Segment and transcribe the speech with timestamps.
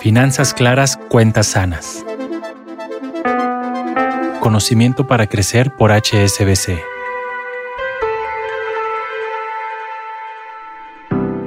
[0.00, 2.04] Finanzas claras, cuentas sanas.
[4.40, 6.80] Conocimiento para crecer por HSBC.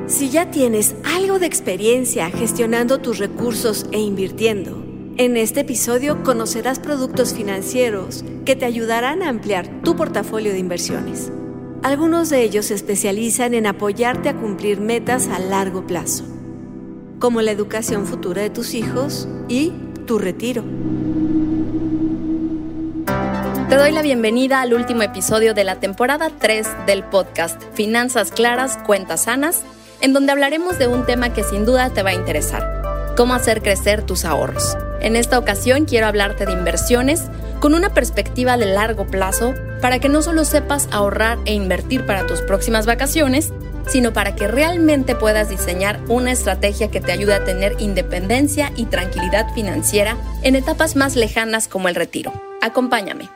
[0.07, 4.85] Si ya tienes algo de experiencia gestionando tus recursos e invirtiendo,
[5.17, 11.31] en este episodio conocerás productos financieros que te ayudarán a ampliar tu portafolio de inversiones.
[11.86, 16.23] Algunos de ellos se especializan en apoyarte a cumplir metas a largo plazo,
[17.20, 19.71] como la educación futura de tus hijos y
[20.07, 20.63] tu retiro.
[23.70, 28.79] Te doy la bienvenida al último episodio de la temporada 3 del podcast Finanzas Claras,
[28.88, 29.62] Cuentas Sanas,
[30.02, 33.62] en donde hablaremos de un tema que sin duda te va a interesar, cómo hacer
[33.62, 34.76] crecer tus ahorros.
[35.05, 37.25] En esta ocasión quiero hablarte de inversiones
[37.59, 42.25] con una perspectiva de largo plazo para que no solo sepas ahorrar e invertir para
[42.25, 43.53] tus próximas vacaciones,
[43.87, 48.85] sino para que realmente puedas diseñar una estrategia que te ayude a tener independencia y
[48.85, 52.34] tranquilidad financiera en etapas más lejanas como el retiro.
[52.63, 53.29] Acompáñame.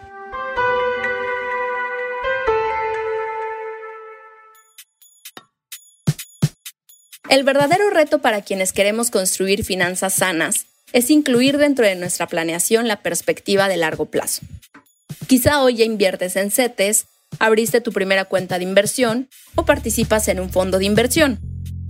[7.30, 12.88] El verdadero reto para quienes queremos construir finanzas sanas es incluir dentro de nuestra planeación
[12.88, 14.42] la perspectiva de largo plazo.
[15.28, 17.06] Quizá hoy ya inviertes en CETES,
[17.40, 21.40] abriste tu primera cuenta de inversión o participas en un fondo de inversión.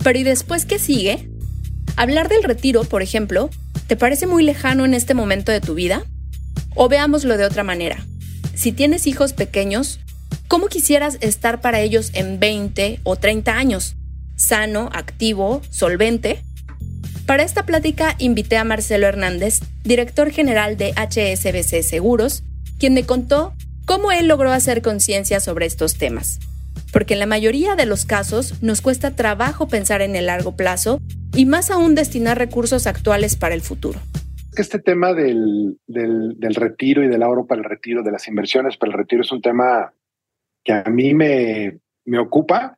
[0.02, 1.30] Pero ¿y después qué sigue?
[1.96, 3.50] Hablar del retiro, por ejemplo,
[3.86, 6.04] ¿te parece muy lejano en este momento de tu vida?
[6.74, 8.04] O veámoslo de otra manera.
[8.54, 10.00] Si tienes hijos pequeños,
[10.48, 13.96] ¿cómo quisieras estar para ellos en 20 o 30 años?
[14.40, 16.42] sano, activo, solvente?
[17.30, 22.42] Para esta plática invité a Marcelo Hernández, director general de HSBC Seguros,
[22.80, 23.52] quien me contó
[23.86, 26.40] cómo él logró hacer conciencia sobre estos temas.
[26.92, 30.98] Porque en la mayoría de los casos nos cuesta trabajo pensar en el largo plazo
[31.32, 34.00] y más aún destinar recursos actuales para el futuro.
[34.56, 38.98] Este tema del, retiro y del ahorro para el retiro, de las inversiones para el
[38.98, 39.94] retiro, es un tema
[40.64, 41.78] que a mí me
[42.18, 42.76] ocupa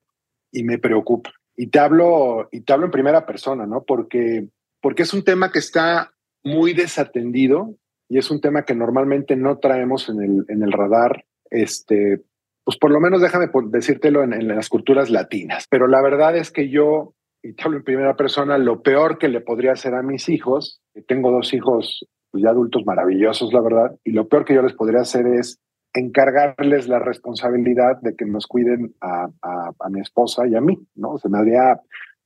[0.51, 3.85] y me preocupa y te hablo, y te hablo en primera persona, ¿no?
[3.85, 4.49] Porque,
[4.81, 6.13] porque es un tema que está
[6.45, 7.75] muy desatendido
[8.09, 12.23] y es un tema que normalmente no traemos en el, en el radar, este,
[12.65, 15.67] pues por lo menos déjame decírtelo en, en, las culturas latinas.
[15.71, 19.29] Pero la verdad es que yo, y te hablo en primera persona, lo peor que
[19.29, 23.97] le podría hacer a mis hijos, tengo dos hijos pues ya adultos maravillosos, la verdad,
[24.05, 25.59] y lo peor que yo les podría hacer es
[25.95, 31.19] encargarles la responsabilidad de que nos cuiden a, a, mi esposa y a mí, ¿no?
[31.19, 31.81] Se me haría,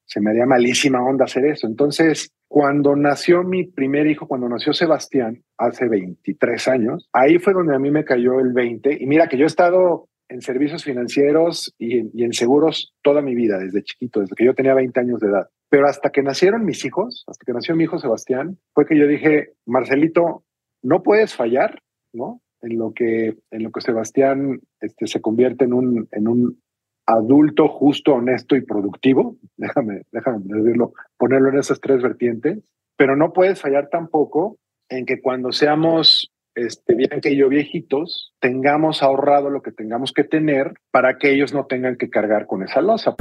[0.04, 1.66] se me haría malísima onda hacer eso.
[1.66, 7.74] Entonces, cuando nació mi primer hijo, cuando nació Sebastián, hace 23 años, ahí fue donde
[7.74, 8.98] a mí me cayó el 20.
[9.00, 13.58] Y mira que yo he estado en servicios financieros y en, seguros toda mi vida,
[13.58, 15.48] desde chiquito, desde que yo tenía 20 años de edad.
[15.68, 19.06] Pero hasta que nacieron mis hijos, hasta que nació mi hijo Sebastián, fue que yo
[19.06, 20.44] dije, Marcelito,
[20.82, 22.40] no puedes fallar, ¿no?
[22.66, 26.60] En lo que, en lo que Sebastián este, se convierte en un, en un
[27.06, 32.58] adulto justo, honesto y productivo, déjame, déjame decirlo, ponerlo en esas tres vertientes,
[32.96, 39.02] pero no puedes fallar tampoco en que cuando seamos, este, bien que yo viejitos, tengamos
[39.02, 42.80] ahorrado lo que tengamos que tener para que ellos no tengan que cargar con esa
[42.80, 43.14] losa.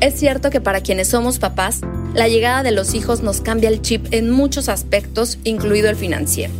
[0.00, 1.82] Es cierto que para quienes somos papás,
[2.14, 6.52] la llegada de los hijos nos cambia el chip en muchos aspectos, incluido el financiero.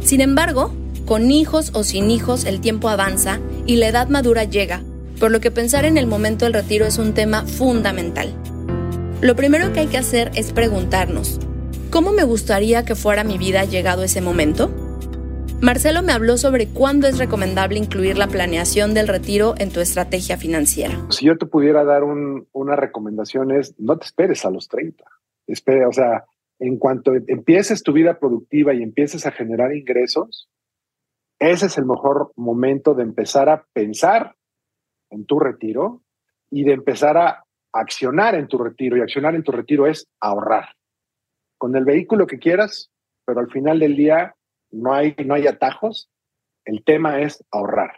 [0.00, 0.72] Sin embargo,
[1.08, 4.82] con hijos o sin hijos el tiempo avanza y la edad madura llega,
[5.18, 8.34] por lo que pensar en el momento del retiro es un tema fundamental.
[9.22, 11.40] Lo primero que hay que hacer es preguntarnos,
[11.90, 14.70] ¿cómo me gustaría que fuera mi vida llegado ese momento?
[15.62, 20.36] Marcelo me habló sobre cuándo es recomendable incluir la planeación del retiro en tu estrategia
[20.36, 20.94] financiera.
[21.08, 25.04] Si yo te pudiera dar una recomendación es, no te esperes a los 30.
[25.46, 26.26] Espere, o sea,
[26.58, 30.50] en cuanto empieces tu vida productiva y empieces a generar ingresos,
[31.38, 34.34] ese es el mejor momento de empezar a pensar
[35.10, 36.02] en tu retiro
[36.50, 38.96] y de empezar a accionar en tu retiro.
[38.96, 40.70] Y accionar en tu retiro es ahorrar.
[41.56, 42.90] Con el vehículo que quieras,
[43.24, 44.34] pero al final del día
[44.70, 46.10] no hay, no hay atajos.
[46.64, 47.92] El tema es ahorrar.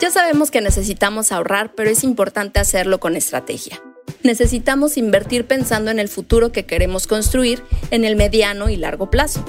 [0.00, 3.80] Ya sabemos que necesitamos ahorrar, pero es importante hacerlo con estrategia.
[4.22, 9.44] Necesitamos invertir pensando en el futuro que queremos construir en el mediano y largo plazo.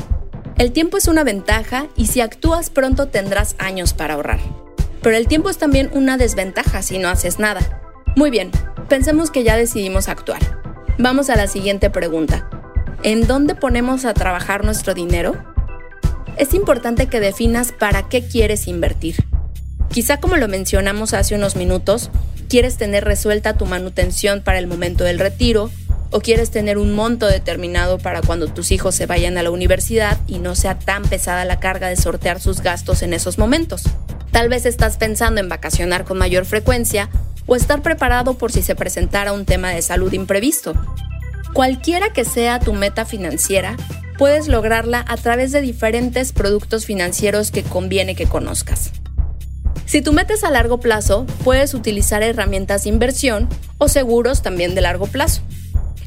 [0.60, 4.42] El tiempo es una ventaja y si actúas pronto tendrás años para ahorrar.
[5.02, 7.82] Pero el tiempo es también una desventaja si no haces nada.
[8.18, 8.52] Muy bien,
[8.90, 10.42] pensemos que ya decidimos actuar.
[10.98, 12.50] Vamos a la siguiente pregunta.
[13.04, 15.42] ¿En dónde ponemos a trabajar nuestro dinero?
[16.36, 19.16] Es importante que definas para qué quieres invertir.
[19.88, 22.12] Quizá como lo mencionamos hace unos minutos,
[22.50, 25.70] ¿Quieres tener resuelta tu manutención para el momento del retiro?
[26.12, 30.18] ¿O quieres tener un monto determinado para cuando tus hijos se vayan a la universidad
[30.26, 33.84] y no sea tan pesada la carga de sortear sus gastos en esos momentos?
[34.32, 37.10] Tal vez estás pensando en vacacionar con mayor frecuencia
[37.46, 40.74] o estar preparado por si se presentara un tema de salud imprevisto.
[41.54, 43.76] Cualquiera que sea tu meta financiera,
[44.18, 48.92] puedes lograrla a través de diferentes productos financieros que conviene que conozcas.
[49.86, 53.48] Si tu meta es a largo plazo, puedes utilizar herramientas de inversión
[53.78, 55.42] o seguros también de largo plazo.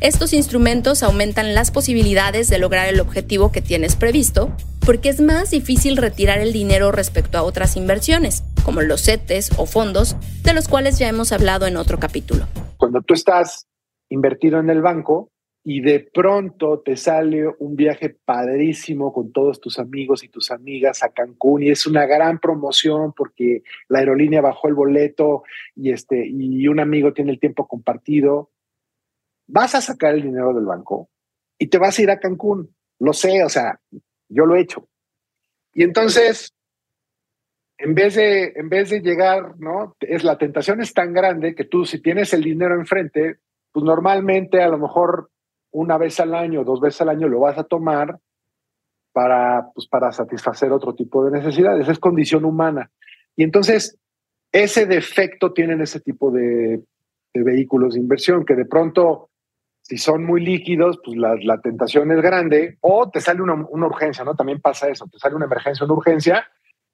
[0.02, 4.50] Estos instrumentos aumentan las posibilidades de lograr el objetivo que tienes previsto,
[4.84, 9.66] porque es más difícil retirar el dinero respecto a otras inversiones, como los CETES o
[9.66, 12.46] fondos, de los cuales ya hemos hablado en otro capítulo.
[12.78, 13.68] Cuando tú estás
[14.08, 15.30] invertido en el banco,
[15.62, 21.04] y de pronto te sale un viaje padrísimo con todos tus amigos y tus amigas
[21.04, 25.44] a Cancún y es una gran promoción porque la aerolínea bajó el boleto
[25.76, 28.50] y este y un amigo tiene el tiempo compartido.
[29.52, 31.08] Vas a sacar el dinero del banco
[31.58, 32.74] y te vas a ir a Cancún.
[32.98, 33.78] Lo sé, o sea,
[34.28, 34.88] yo lo he hecho.
[35.74, 36.52] Y entonces
[37.78, 39.96] en vez de en vez de llegar, ¿no?
[40.00, 43.38] Es la tentación es tan grande que tú si tienes el dinero enfrente,
[43.72, 45.30] pues normalmente a lo mejor
[45.72, 48.18] una vez al año, dos veces al año lo vas a tomar
[49.12, 51.88] para, pues, para satisfacer otro tipo de necesidades.
[51.88, 52.90] Es condición humana.
[53.36, 53.98] Y entonces,
[54.52, 56.82] ese defecto tienen ese tipo de,
[57.34, 59.30] vehículos de inversión, que de pronto,
[59.82, 63.86] si son muy líquidos, pues la, la tentación es grande, o te sale una, una,
[63.86, 64.34] urgencia, ¿no?
[64.34, 66.46] También pasa eso, te sale una emergencia, una urgencia,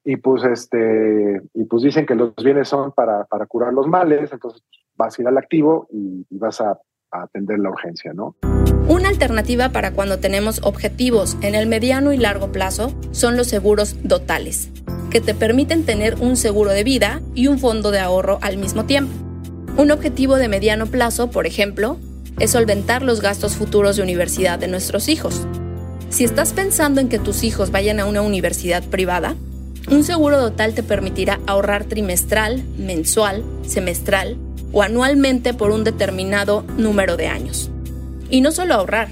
[0.03, 4.31] y pues este, y pues dicen que los bienes son para, para curar los males,
[4.31, 4.63] entonces
[4.95, 6.79] vas a ir al activo y, y vas a
[7.11, 8.35] a atender la urgencia, ¿no?
[8.87, 13.95] Una alternativa para cuando tenemos objetivos en el mediano y largo plazo son los seguros
[14.03, 14.71] dotales,
[15.11, 18.85] que te permiten tener un seguro de vida y un fondo de ahorro al mismo
[18.85, 19.13] tiempo.
[19.77, 21.97] Un objetivo de mediano plazo, por ejemplo,
[22.39, 25.41] es solventar los gastos futuros de universidad de nuestros hijos.
[26.09, 29.35] Si estás pensando en que tus hijos vayan a una universidad privada,
[29.89, 34.37] un seguro dotal te permitirá ahorrar trimestral, mensual, semestral
[34.71, 37.69] o anualmente por un determinado número de años.
[38.29, 39.09] Y no solo ahorrar,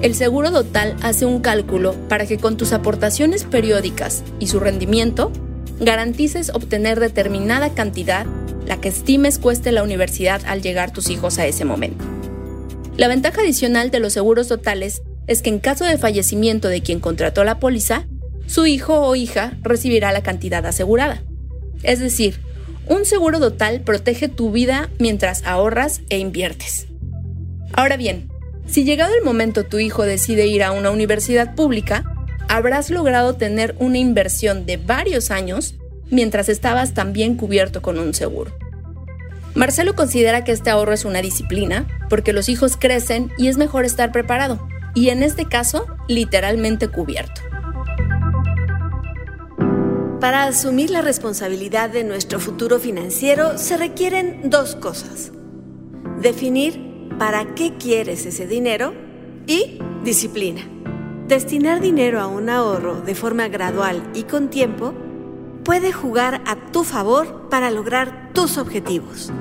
[0.00, 5.30] el seguro total hace un cálculo para que con tus aportaciones periódicas y su rendimiento
[5.78, 8.26] garantices obtener determinada cantidad,
[8.66, 12.19] la que estimes cueste la universidad al llegar tus hijos a ese momento.
[12.96, 17.00] La ventaja adicional de los seguros totales es que en caso de fallecimiento de quien
[17.00, 18.06] contrató la póliza,
[18.46, 21.22] su hijo o hija recibirá la cantidad asegurada.
[21.82, 22.40] Es decir,
[22.86, 26.88] un seguro total protege tu vida mientras ahorras e inviertes.
[27.72, 28.28] Ahora bien,
[28.66, 32.04] si llegado el momento tu hijo decide ir a una universidad pública,
[32.48, 35.76] habrás logrado tener una inversión de varios años
[36.10, 38.52] mientras estabas también cubierto con un seguro.
[39.54, 43.84] Marcelo considera que este ahorro es una disciplina porque los hijos crecen y es mejor
[43.84, 47.42] estar preparado, y en este caso, literalmente cubierto.
[50.20, 55.32] Para asumir la responsabilidad de nuestro futuro financiero se requieren dos cosas.
[56.20, 58.92] Definir para qué quieres ese dinero
[59.46, 60.60] y disciplina.
[61.26, 64.94] Destinar dinero a un ahorro de forma gradual y con tiempo
[65.64, 69.32] puede jugar a tu favor para lograr tus objetivos.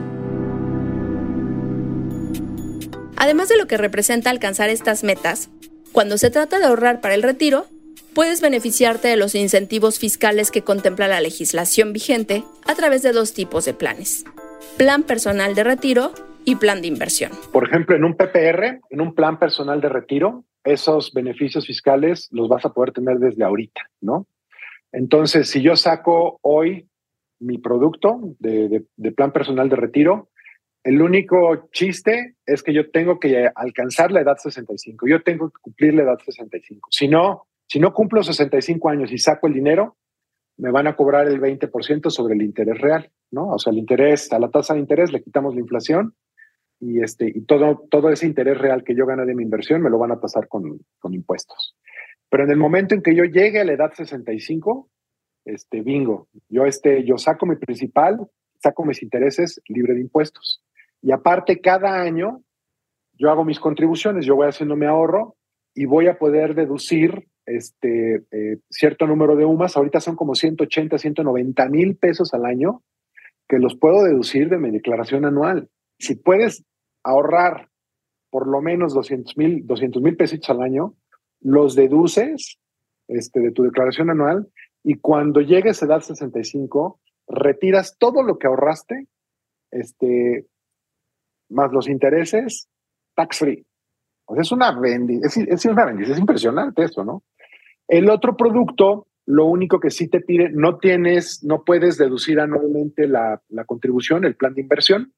[3.16, 5.50] Además de lo que representa alcanzar estas metas,
[5.92, 7.66] cuando se trata de ahorrar para el retiro,
[8.14, 13.34] puedes beneficiarte de los incentivos fiscales que contempla la legislación vigente a través de dos
[13.34, 14.24] tipos de planes.
[14.78, 16.14] Plan personal de retiro
[16.46, 17.32] y plan de inversión.
[17.52, 22.48] Por ejemplo, en un PPR, en un plan personal de retiro, esos beneficios fiscales los
[22.48, 24.28] vas a poder tener desde ahorita, ¿no?
[24.92, 26.88] Entonces, si yo saco hoy
[27.40, 30.30] mi producto de, plan personal de retiro,
[30.84, 35.08] el único chiste es que yo tengo que alcanzar la edad 65.
[35.08, 36.90] Yo tengo que cumplir la edad 65.
[36.92, 39.98] Si no, si no cumplo 65 años y saco el dinero,
[40.58, 43.50] me van a cobrar el 20% sobre el interés real, ¿no?
[43.50, 46.16] O sea, el interés, a la tasa de interés le quitamos la inflación
[46.80, 49.90] y, este, y todo, todo ese interés real que yo gane de mi inversión me
[49.90, 51.76] lo van a pasar con, con impuestos.
[52.30, 54.90] Pero en el momento en que yo llegue a la edad 65,
[55.46, 58.20] este, bingo, yo, este, yo saco mi principal,
[58.62, 60.64] saco mis intereses libre de impuestos.
[61.02, 62.44] Y aparte, cada año
[63.14, 65.36] yo hago mis contribuciones, yo voy haciendo mi ahorro
[65.74, 70.98] y voy a poder deducir este, eh, cierto número de UMAS, ahorita son como 180,
[70.98, 72.84] 190 mil pesos al año,
[73.48, 75.70] que los puedo deducir de mi declaración anual.
[75.98, 76.64] Si puedes
[77.04, 77.70] ahorrar
[78.30, 80.94] por lo menos 200 mil 200 mil pesos al año,
[81.42, 82.60] los deduces
[83.08, 84.48] este, de tu declaración anual
[84.84, 89.08] y cuando llegues a edad 65, retiras todo lo que ahorraste
[89.72, 90.48] este,
[91.50, 92.68] más los intereses,
[93.16, 93.66] tax free.
[94.26, 97.24] O sea, es una bendición, es, es, impresionante eso, ¿no?
[97.88, 103.08] El otro producto, lo único que sí te pide, no tienes, no puedes deducir anualmente
[103.08, 105.14] la, la contribución, el plan de inversión,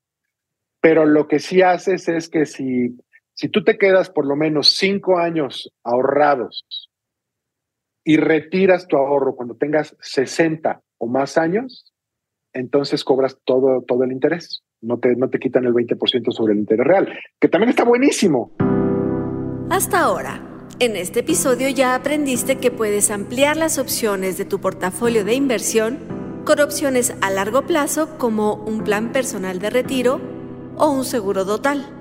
[0.80, 2.98] pero lo que sí haces es que si,
[3.34, 6.90] si tú te quedas por lo menos cinco años ahorrados
[8.04, 11.94] y retiras tu ahorro cuando tengas 60 o más años,
[12.54, 14.64] entonces cobras todo, todo el interés.
[14.82, 18.52] No te, no te quitan el 20% sobre el interés real, que también está buenísimo.
[19.70, 20.42] Hasta ahora,
[20.80, 26.00] en este episodio ya aprendiste que puedes ampliar las opciones de tu portafolio de inversión
[26.46, 30.20] con opciones a largo plazo como un plan personal de retiro
[30.78, 32.01] o un seguro total.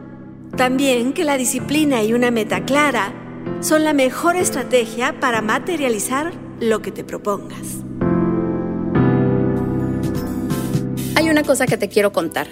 [0.56, 3.12] También que la disciplina y una meta clara
[3.60, 7.78] son la mejor estrategia para materializar lo que te propongas.
[11.16, 12.48] Hay una cosa que te quiero contar,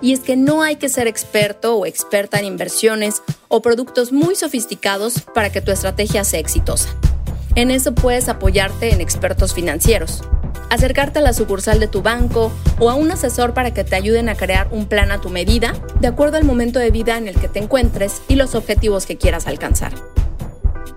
[0.00, 4.34] y es que no hay que ser experto o experta en inversiones o productos muy
[4.34, 6.88] sofisticados para que tu estrategia sea exitosa.
[7.54, 10.22] En eso puedes apoyarte en expertos financieros,
[10.72, 14.30] acercarte a la sucursal de tu banco o a un asesor para que te ayuden
[14.30, 17.38] a crear un plan a tu medida, de acuerdo al momento de vida en el
[17.38, 19.92] que te encuentres y los objetivos que quieras alcanzar.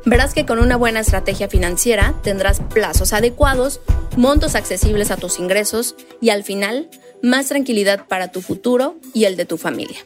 [0.05, 3.82] Verás que con una buena estrategia financiera tendrás plazos adecuados,
[4.15, 6.89] montos accesibles a tus ingresos y al final
[7.22, 9.98] más tranquilidad para tu futuro y el de tu familia.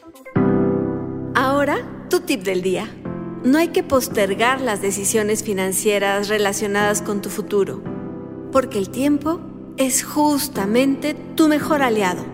[1.34, 2.88] Ahora, tu tip del día.
[3.44, 7.82] No hay que postergar las decisiones financieras relacionadas con tu futuro,
[8.52, 9.40] porque el tiempo
[9.80, 12.24] es justamente tu mejor aliado.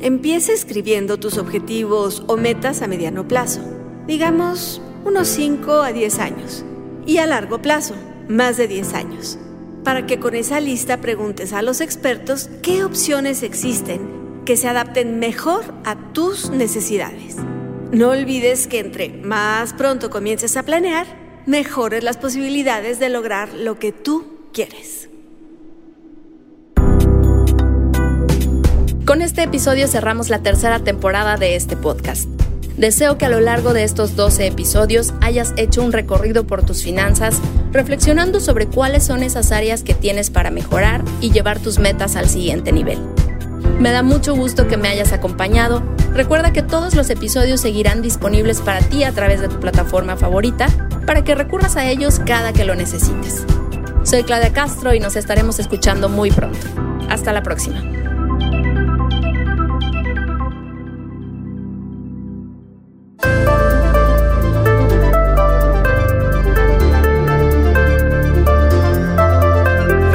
[0.00, 3.62] Empieza escribiendo tus objetivos o metas a mediano plazo,
[4.06, 6.64] digamos unos 5 a 10 años,
[7.06, 7.94] y a largo plazo,
[8.28, 9.38] más de 10 años
[9.84, 15.18] para que con esa lista preguntes a los expertos qué opciones existen que se adapten
[15.18, 17.36] mejor a tus necesidades.
[17.92, 21.06] No olvides que entre más pronto comiences a planear,
[21.46, 25.11] mejores las posibilidades de lograr lo que tú quieres.
[29.12, 32.30] Con este episodio cerramos la tercera temporada de este podcast.
[32.78, 36.82] Deseo que a lo largo de estos 12 episodios hayas hecho un recorrido por tus
[36.82, 37.38] finanzas,
[37.72, 42.26] reflexionando sobre cuáles son esas áreas que tienes para mejorar y llevar tus metas al
[42.26, 43.00] siguiente nivel.
[43.78, 45.82] Me da mucho gusto que me hayas acompañado.
[46.14, 50.68] Recuerda que todos los episodios seguirán disponibles para ti a través de tu plataforma favorita
[51.06, 53.44] para que recurras a ellos cada que lo necesites.
[54.04, 56.66] Soy Claudia Castro y nos estaremos escuchando muy pronto.
[57.10, 58.01] Hasta la próxima.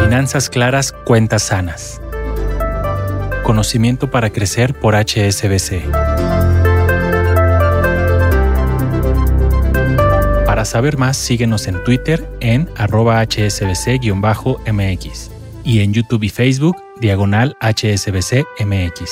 [0.07, 1.99] Finanzas claras, cuentas sanas.
[3.43, 5.81] Conocimiento para crecer por HSBC.
[10.45, 13.99] Para saber más, síguenos en Twitter en arroba hsbc-mx
[15.65, 19.09] y en YouTube y Facebook diagonal hsbc-mx.